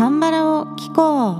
[0.00, 1.34] カンバラを聞こう。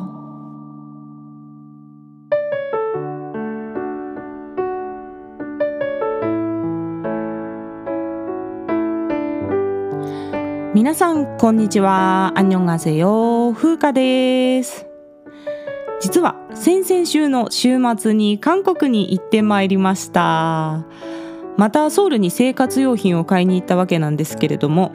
[10.75, 12.35] 皆さんこんにちは。
[12.37, 14.85] アンニョンガセヨ風花です。
[16.03, 20.85] 実は先々週の週末に韓国に行ってまいりました。
[21.57, 24.93] またソウルに生活用品を買いに行ったわけなんですけれども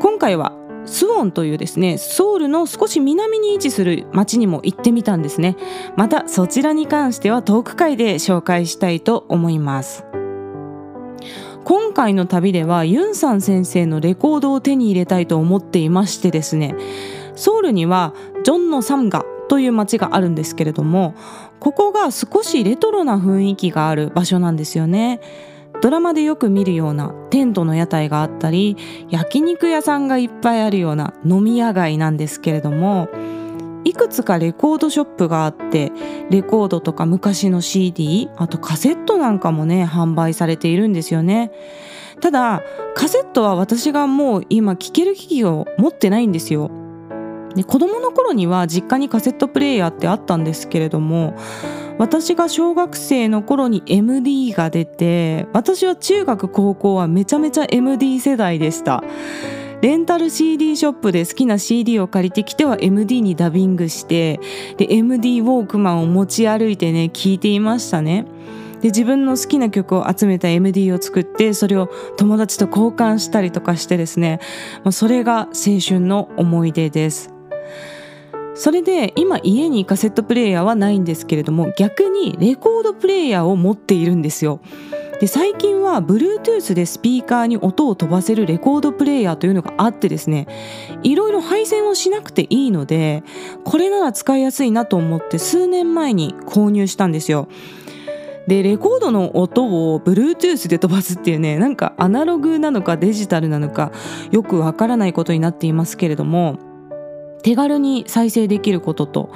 [0.00, 0.52] 今回は
[0.84, 5.56] スウォンというですねソウルの少し南に位置する町にも行ってみたんですね。
[5.96, 10.04] またそちらに関してはトーク会で紹介したいと思います。
[11.64, 16.74] 今回の旅ではユンさん先生のレコードを手に入れたいと思っていましてですね。
[17.34, 18.14] ソウルには
[18.44, 21.14] ジョンのサムガという町があるんですけれども
[21.60, 25.20] ここが少しレトロな雰囲気がある場所なんですよね。
[25.82, 28.76] ドラマでよく見るようなテントの屋台があったり
[29.10, 33.08] 焼肉屋さんがいっぱいあるような飲み屋街なんですけれども
[33.84, 35.90] いくつかレコードショップがあって
[36.30, 41.50] レコードとか昔の CD あとカセットなんかもね販売されているんですよね。
[42.20, 42.62] ただ
[42.94, 46.70] カセットは私がもう今聴ける機器を持ってないんですよ。
[47.56, 51.34] で子供の頃には実家にカセットプレーヤーってあったんですけれども
[51.98, 59.02] 私が小学生の頃に MD が出て私は中学高校はめちゃめちゃ MD 世代でした。
[59.82, 64.38] レンタル CD ショップで好きな CD を借りてきては MD にダビングして
[64.76, 68.26] で MD ウォークマンを持ち歩いてね聞いていましたね。
[68.80, 74.38] で自分の好きな曲を集めた MD を作ってそれを友達と交換したりとかしてですね。
[74.84, 77.31] まあそれが青春の思い出です。
[78.54, 84.60] それで今家にカセットプレーヤーはないんですけれども逆にレコードプレーヤーを持っているんですよ。
[85.20, 90.48] で最近は Bluetooth でスピーカーに音を飛ばせるレコードプレーヤーというのがあってですね
[91.04, 93.22] いろいろ配線をしなくていいので
[93.62, 97.46] これなら使いやすいなと思って数年前に購入したんですよ。
[98.48, 103.92] でレコードの音を Bluetooth で飛ばすっていうねなんかアナログなのかデジタルなのか
[104.32, 106.58] よくわからないことになっていますけれども
[107.42, 109.30] 手軽に再生できることと。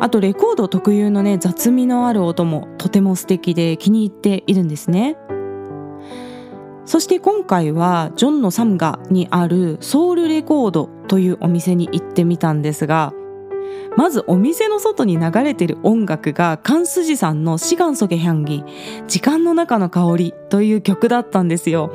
[0.00, 5.16] あとレコード特有のね雑味のある音もとても素敵で気に入っているんですね。
[6.88, 13.12] そして今回はジョンのサムガにあるソウルレコードというお店に行ってみたんですが
[13.94, 18.64] まずお店の外に流れてる音楽がカンスジさんのシガンソゲヒャンギ
[19.06, 21.92] 時間の中の香りという曲だったんですよ。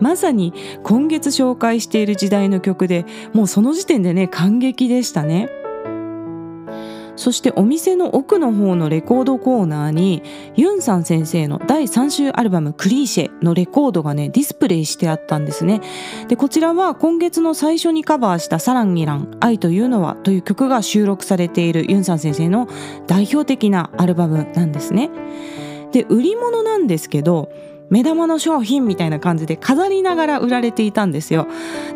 [0.00, 5.48] まさに今月紹介している時代の曲でもうその時点でね感激でしたね。
[7.16, 10.22] そしてお店の奥の方のレコードコーナーに
[10.56, 15.80] ユンさん先生の第3週アルバム「クリーシェ」のレコードがねディスプレイしてあったんですね。
[16.28, 22.68] でこちらは今月の最初にカバーした「サランギラン愛というのは」という曲が収録されているユンさん先生の
[23.06, 25.10] 代表的なアルバムなんですね。
[25.92, 27.48] で売り物なんですけど
[27.90, 31.46] 目玉の商品みたいな感じで飾りながら売られていたんですよ。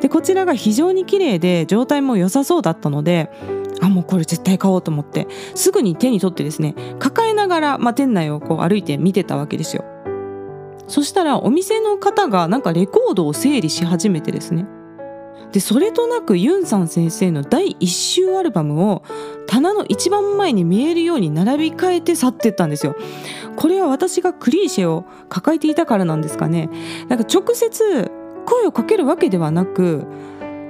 [0.00, 3.30] でこちらが非常に綺麗で状態も良さそうだったので
[3.80, 9.84] あもうこれ絶対買おうと思ってすぐに手に取ってですね抱えながら、まあ、店内をこう歩いて見てたわけですよ。
[10.88, 14.66] そしたらお店の方がなんかレコードを整理し始めてですね
[15.52, 19.02] でそれとなくユンさん先生の第1週アルバムを
[19.46, 22.96] 棚の一番前に見えるように並び替えて去ってったんですよ
[23.56, 26.68] これは私がクリーシェを抱えていたからなんですかね
[27.08, 28.10] なんか直接
[28.46, 30.06] 声をかけるわけではなく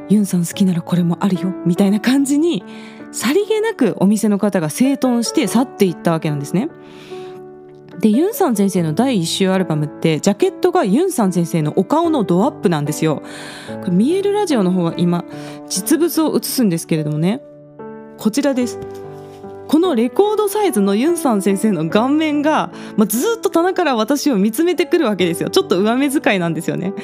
[0.09, 2.65] ユンさん好きならこれもあるよみたいな感じに
[3.13, 6.69] さりげなくお店の方が整頓して去っていったわけなんですね。
[8.01, 13.23] でユンさん先生の第1週アルバムってジャケットがユンさん先生のお顔のドアップなんですよ。
[13.81, 15.25] これ見えるラジオの方は今
[15.69, 17.43] 実物を映すんですけれどもね。
[18.17, 18.79] こちらです。
[19.67, 25.51] このレコードサイズのユンさん先生の顔面が、まあ、ずっと棚から私を見つめてくるわけですよ。
[25.51, 26.95] ちょっと上目遣いなんですよね。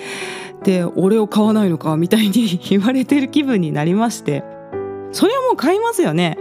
[0.62, 4.44] で俺を買わないのかみたいに 言われてる気分になりまして。
[5.12, 6.36] それはもう買いますよね。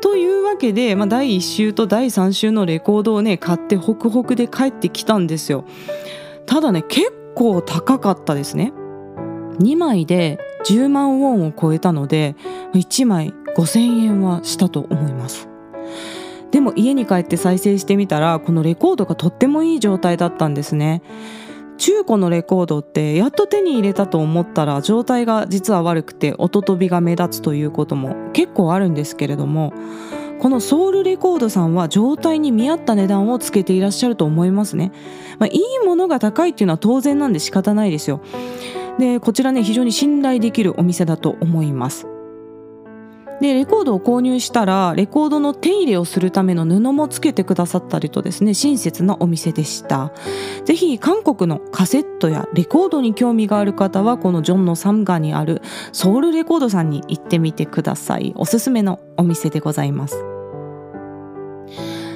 [0.00, 5.64] というわけで、まあ、第1週と第3週のレコードをね買ってホクホクで帰ってきたんですよ。
[6.46, 8.72] ただね結構高かったですね。
[9.58, 12.36] 2枚で10万ウォンを超えたので
[12.74, 15.48] 1枚5000円はしたと思います。
[16.50, 21.02] でも家に帰って再生してみたらこのレコードがとってもいい状態だったんですね。
[21.78, 29.72] 中古のレコードってやっと手に入れたと思ったら状態が実は悪くて音飛びが目立つということも結構あるんですけれども
[30.40, 34.92] このソウルレコードさんは状態に見合った値段をつけていらっしゃると思いますね、
[35.38, 38.20] まあ、いいものが高いっていうのは当然なんで仕方ないですよ。
[38.98, 42.17] でこちらね非常に信頼できるお店だと思います。
[43.40, 50.12] でレコードを購入したらレコードの手入れをするための布もつけてくださったりとですね親切なお店でした。
[50.64, 55.62] ぜひ韓国のカセットやレコードに興味がある方はこのジョンのサムガにある
[55.92, 58.32] ソウルレコードさんに行ってみてください。
[58.36, 60.24] おすすめのお店でございます。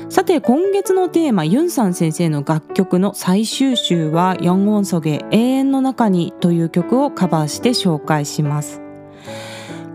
[0.08, 8.81] さて今月のテーマユンさん先生の楽曲の最終集は「ヨンウォンソゲ永遠の中に」という曲をカバーして紹介します。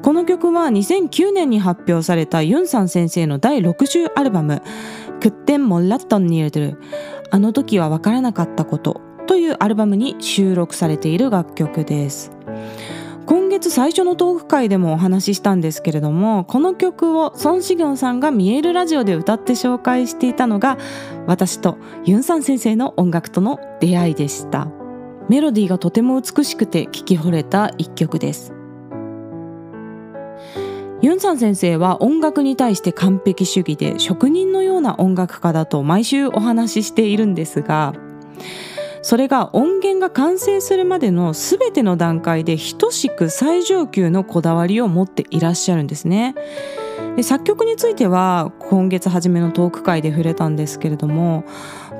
[0.07, 4.62] この曲は2009年に発表されたユンさん先生の第60アルバム
[5.19, 6.80] 「クッテン・モッラットン・ニルドル」
[7.30, 12.31] あの時はわからなかったことというアルバムに収録されている楽曲です。
[13.25, 20.77] 今月最初のトーク会でもお話ししたんですけれどもこの曲をソン・シギョンさんが見えるラジオで歌って紹介していたのが
[21.25, 24.69] 私とユンさん先生の音楽との出会いでした。
[25.27, 28.56] メロディーがとても美しくて聴き惚れた一曲です。
[30.99, 37.94] ユンさん先生は音楽に対して完璧主義で職人のような音楽家だと毎週お話ししているんですが
[39.03, 46.35] それが音源が完成するまでの全ての段階で等しく最上級のこだわりを持っていらっしゃるんですね。
[47.15, 51.45] で作曲については今月初めのトーク会で触れたんですけれども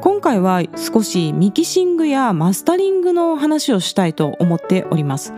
[0.02, 5.34] 今回は少しミキシングやマスタリングの話をしたいと思っております。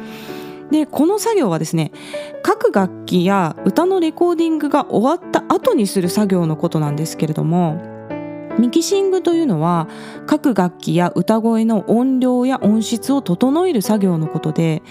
[0.72, 1.92] でこの作業はですね
[2.44, 7.82] 各楽器や歌のレコーディングが終わった後にする作業のことなんですけれども
[8.60, 9.88] ミキシングというのは
[10.28, 14.84] 各楽器や歌声の音量や音質を整える作業のことで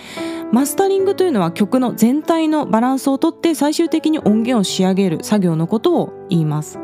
[0.52, 6.78] マスタリングというのは曲の全体のバランスをとって最終的に音源を仕上げる作業のことを言います。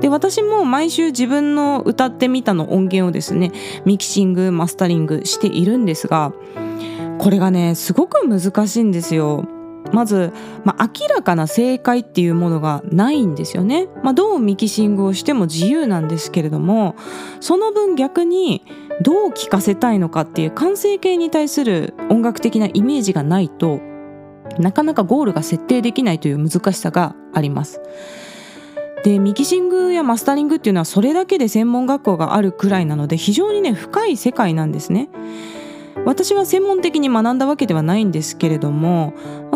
[0.00, 3.52] で私も毎週自分の歌ってみたの音源をですね
[3.84, 6.32] ミキシングマスタリングしているんですが
[7.20, 9.46] これがねすごく難しいんですよ。
[9.92, 10.32] まず、
[10.64, 13.88] まあ、明らかな正解っていうものがないんですよね。
[14.02, 16.96] まあ、どうミキシングをしても自由なんですけれども
[17.40, 18.64] その分逆に
[19.02, 23.80] どう聴かせたいのかっていう完成形に対する音楽的なイメージがないと
[24.58, 27.80] なかなかゴールが設定できないという難しさがあります。
[29.04, 35.08] でミキシングやマスタリングっていうのはそれだけで専門学校があるくらいなので非常にね深い世界なんですね。
[36.06, 39.12] 私は専門的に学んだわけではないんですけれども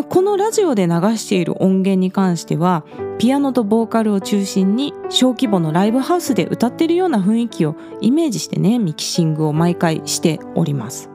[0.09, 2.85] このラジオで流している音源に関しては
[3.17, 11.09] ピアノとボーカルを中心に小規模のライブハウスで歌ってるような雰囲気をイメージしてねミキシングを毎回しております。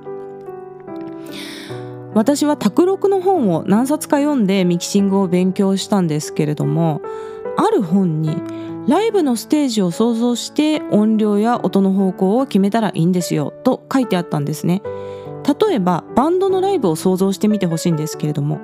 [2.13, 7.03] 私は卓録の本を何冊か読んでミキシングを勉強したんですけれども
[7.57, 8.37] ある本に
[8.91, 14.83] ライブのステージを想像して音量や音の方向を決めたらいいんですよと書いてあったんですね。
[15.69, 18.61] 例えばバンドのライブを想像してみてほしいんですけれども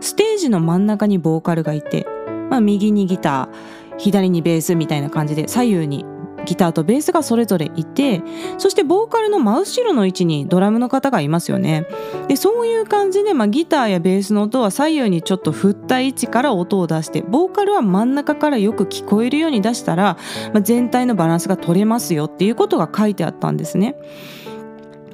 [0.00, 2.06] ステージの真ん中にボーカルがいて、
[2.50, 6.06] まあ、右にギター左にベースみたいな感じで左右に
[6.46, 8.22] ギターとベースがそれぞれいて
[8.56, 11.86] そしてボーカルの真後ろの位置にドラムの方がいますよね
[12.28, 20.16] でそういう感じで、まあ、ギターやベースの音は左右にちょっと振った位置から音を出してボーカルは真ん中からよく聞こえるように出したら、
[20.54, 23.96] まあ、全体のバランスが取れますよっていうことが書いてあったんですね。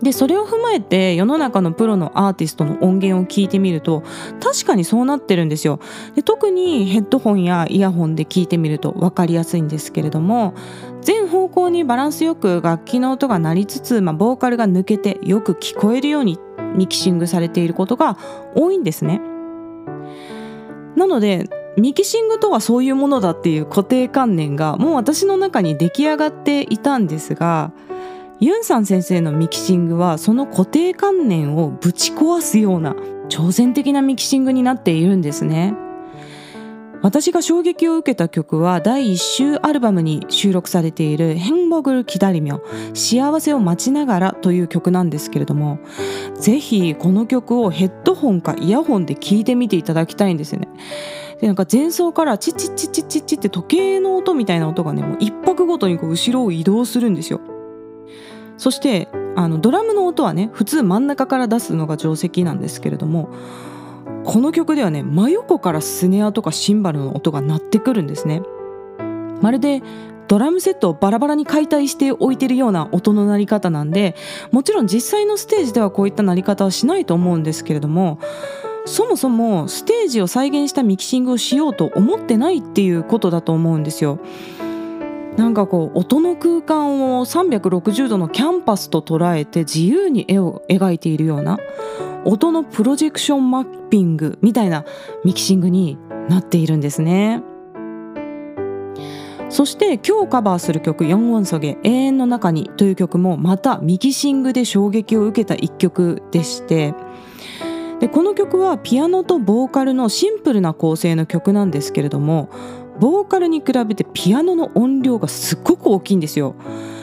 [0.02, 4.02] でそれを踏まえて世の中のプロのアーティストの音源を聞いてみると
[4.40, 5.78] 確かにそうなってるんですよ。
[6.16, 10.54] で特にヘッドホンやイヤホンで聞いてみると分かりやすいんですけれども
[11.02, 16.38] 全方向にバランスよく楽器の音が鳴りつつ、まあ、ボーカルが抜けてよく聞こえるように
[16.74, 18.18] ミキシングされていることが
[18.54, 19.20] 多いんですね。
[20.96, 27.72] なのでミキシングとはそういうものだっていう固定観念がもう私の中に出来上がっていたんですが
[28.42, 32.96] ユンさん先生のミキシングはその固定観念をぶち壊すような
[33.28, 35.74] 挑戦的なミキシングになっているんですね。
[37.02, 42.60] 私が衝撃を受けた曲は第1週アルバムに収録されている「ヘンボグル・キダリミョ
[42.94, 45.78] 幸せを待ちながら」という曲なんですけれども
[46.34, 50.68] ぜひこの曲をヘッドホンかイヤホンで聴いてみていただきたいんですよね。
[51.40, 57.40] でなんか前奏からチッチッチッチッチッチって時計の音みたいな音がねもう一拍ごとにこう後ろを移動するんですよ。
[58.62, 63.28] そしてあのドラムの音はね普通真ん中から出すのが定石なんですけれども
[64.22, 68.40] この曲ではね真横からスネアとかシンバルの音が鳴ってくるんですね
[69.40, 69.82] まるで
[70.28, 74.14] ドラムセットをバラバラに解体しておいてるような音の鳴り方なんで
[74.52, 78.20] もちろん実際のステージではこういった鳴り方はしないと思うんですけれども
[78.86, 84.20] そもそもステージを再現したミキシングをしようと思ってないっていうことだと思うんですよ。
[85.42, 91.58] なんかこう音の空間を360度のキャンパスと捉えて自由に絵を描いているような
[92.24, 94.84] 音のプロジェクションマッピングみたいな
[95.24, 97.42] ミキシングになっているんですね。
[99.48, 106.94] そして今日カバーする曲「4音ソゲ永遠の中に」という曲もまたミキシングで衝撃を受けた一曲でして
[108.00, 112.48] でこの曲はピアノとボーカルのシンプルな構成の曲なんですけれども
[113.00, 116.54] ボーカルに比べてピアノの音量がすっごく大きいんですよ。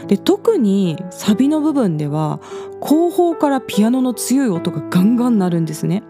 [0.07, 2.39] で特にサビの部分では
[2.79, 6.03] 後方からピアノの強い音がガンガン鳴るんですね。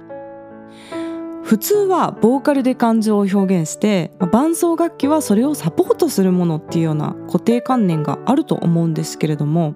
[1.43, 9.73] 普通はボーカルで感情を表現して伴奏楽器はそれをサポートするものっていうような固定観念があると思うんですけれども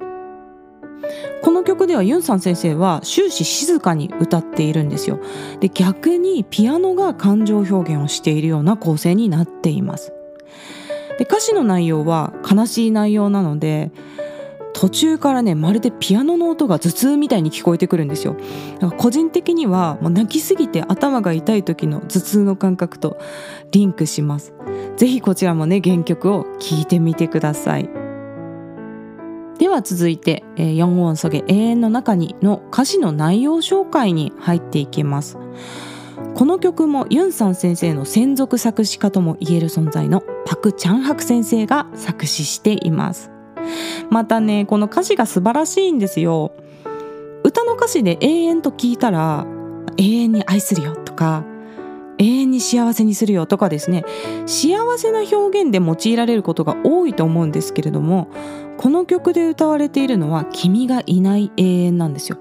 [1.42, 5.20] この曲ではユンさん先生は終始静かに歌っているんですよ。
[5.60, 10.14] で逆にピアノが感情表現をしているような構成になっています。
[11.20, 13.92] で歌詞の内容は悲しい内容なので
[14.74, 18.36] 途中からねまるでピアノの音が頭痛みたいに聞こえてくるんですよ。
[18.80, 23.18] だから個人的にはもう泣きすぎて頭が痛い時の頭痛の感覚と
[23.72, 24.54] リンクします。
[24.98, 28.03] ぜひこちらもね原曲を聴いてみてください。
[29.60, 35.38] では続いて「4音ソゲ永遠の中に」の歌詞の内容紹介に入っていきます。
[36.36, 43.32] この曲もユンさん先生の専属作詞家とも言える存在のパク・チャンハク先生が作詞しています。
[44.10, 46.52] またねこの歌詞が素晴らしいんですよ。
[47.44, 49.46] 歌の歌詞で永遠と聞いたら
[49.98, 51.44] 永遠に愛するよとか
[52.18, 54.04] 永遠に幸せにするよとかですね。
[54.46, 58.28] 幸せな表現で用いられることが多いと思うんですけれども
[58.77, 62.39] この曲で歌われているのは君がいない永遠なんですよ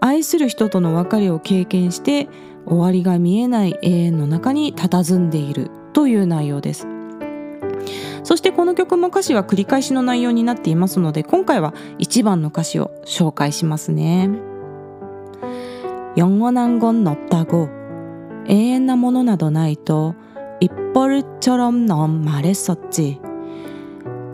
[0.00, 2.28] 愛する人との別れを経験して
[2.66, 6.86] 終わりが見えない永遠の中に佇んでいるという内容です
[8.22, 14.30] そしてこの曲も歌詞は繰り返しの内容になっていますので今回は1番の歌詞を紹介しますね
[16.16, 17.68] 영원한건없다고
[18.46, 20.14] 永遠なものなどないと
[20.60, 23.25] 입벌처럼넌말했었지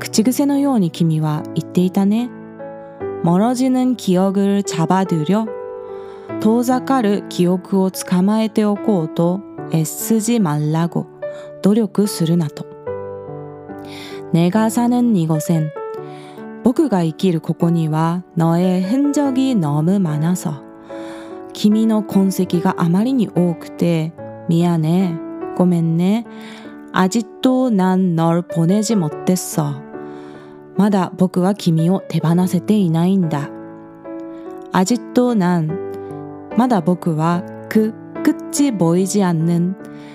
[0.02, 2.30] 口癖のように君は言っていたね
[3.24, 5.46] 멀어지는기억을잡아들여
[6.40, 9.40] 遠ざかる記憶を捕まえておこうと
[9.72, 11.06] 애쓰지말라고
[11.62, 12.64] 努力するなと
[14.32, 15.72] 내가사는이곳엔
[16.62, 20.62] 僕が生きるここには너의흔적이너무많아서
[21.52, 24.12] 君の痕跡があまりに多くて
[24.48, 25.14] 미안해
[25.56, 26.26] ごめんね
[26.92, 29.82] 아직도난널보내지못했어
[30.76, 33.50] まだ僕は君を手放せていないんだ
[34.72, 35.88] 아직도난
[36.56, 39.74] まだ僕は그 끝이 보이지 않는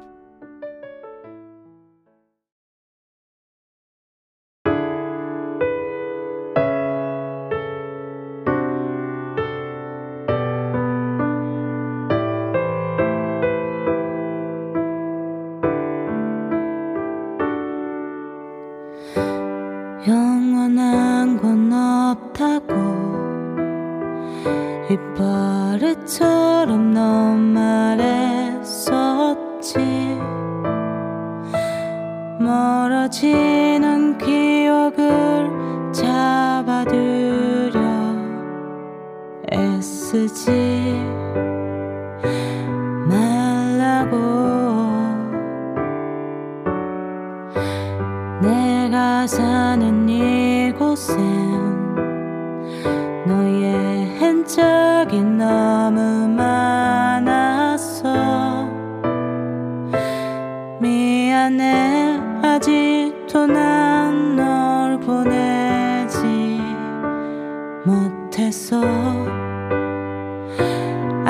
[40.15, 41.22] 애쓰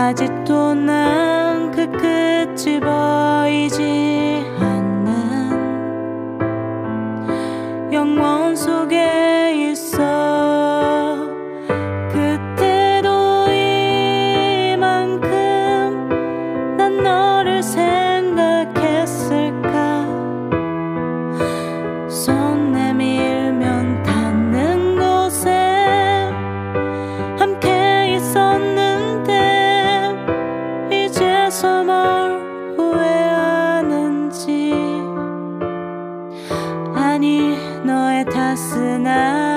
[0.02, 1.32] 아직도 난
[1.72, 4.51] 그 끝이 보이지
[38.56, 39.51] すな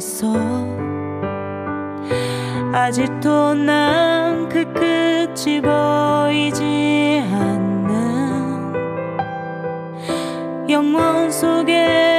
[0.00, 0.32] 했어
[2.72, 8.74] 아직도 난 그 끝이 보이지 않는
[10.68, 12.09] 영원 속에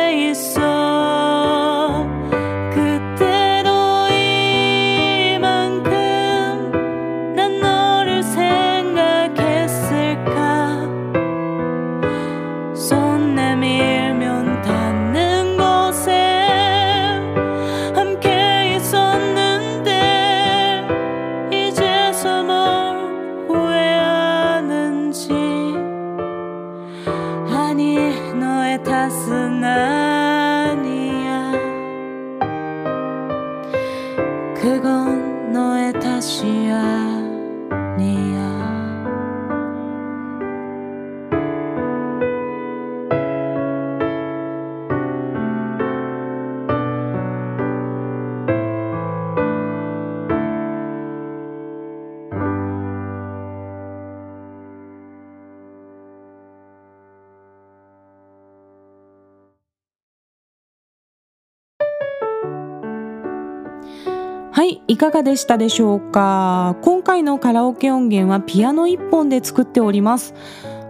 [64.61, 66.77] はい、いかがでしたでしょうか？
[66.83, 70.35] 今回のカラオケ音源はピアノ1本で作っております。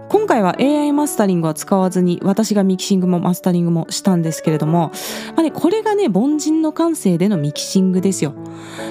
[0.09, 4.91] 今回は AI マスタリングは使わずに私がミキシングもマスタリングもしたんですけれども、
[5.37, 8.33] まあね、これがね凡人の感性でのミキシングですよ。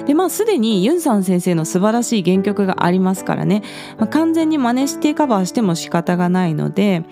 [0.07, 3.61] でまあすでにユンさん先生の素晴らしい原曲がありますからね、
[3.99, 7.03] まあ、完全に真似してカバーしても仕方がないので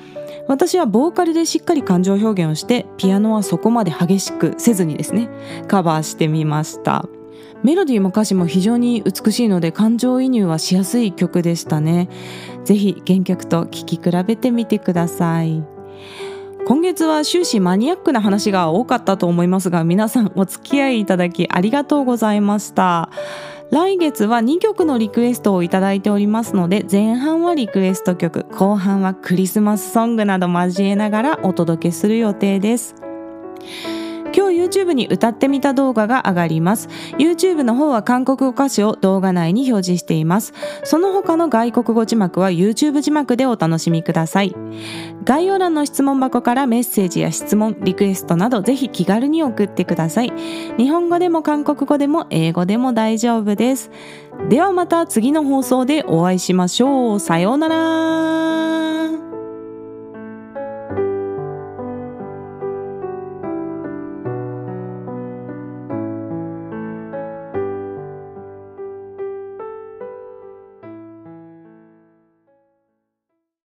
[0.47, 5.29] 私はボーカルでしっかり感情表現をしてピアノはそこまで激しくせずにですね
[5.67, 7.07] カバーしてみました。
[7.63, 12.09] メロディーも歌詞も非常に美しいので感情移入はしやすい曲でしたね。
[12.63, 15.63] ぜひ原曲と聴き比べてみてください。
[16.65, 23.09] 今月は終始マニアックな話が多かったと思いますが皆さんお付き合いいただきありがとうございました。
[23.71, 32.95] 来月は2曲のリクエストをいただいておりますので前半はリクエスト曲後半はクリスマスソングなど交えながらお届けする予定です。
[34.39, 36.87] 今日 YouTube に歌ってみた動画が上がります。
[37.17, 40.53] YouTube の方は韓国語歌詞を動画内に表示しています。
[40.85, 44.55] その他の外国語字幕は YouTube 字幕でお楽しみください。
[45.25, 50.31] 概要欄の質問箱からメッセージや質問リクエストなどぜひ気軽に送ってください。
[50.77, 53.91] 日本語でも韓国語でも英語でも大丈夫です。
[54.47, 57.19] ではまた次の放送でお会いしましょう。
[57.19, 58.88] さようなら。